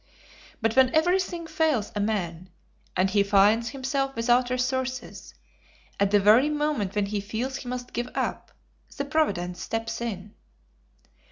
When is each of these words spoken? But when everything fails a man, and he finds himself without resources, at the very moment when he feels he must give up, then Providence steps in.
But 0.63 0.75
when 0.75 0.95
everything 0.95 1.45
fails 1.45 1.91
a 1.95 1.99
man, 1.99 2.49
and 2.97 3.07
he 3.07 3.21
finds 3.21 3.69
himself 3.69 4.15
without 4.15 4.49
resources, 4.49 5.35
at 5.99 6.09
the 6.09 6.19
very 6.19 6.49
moment 6.49 6.95
when 6.95 7.05
he 7.05 7.21
feels 7.21 7.57
he 7.57 7.69
must 7.69 7.93
give 7.93 8.09
up, 8.15 8.51
then 8.97 9.11
Providence 9.11 9.61
steps 9.61 10.01
in. 10.01 10.33